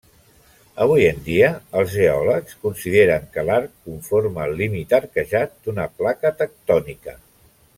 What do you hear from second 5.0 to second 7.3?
arquejat d'una placa tectònica.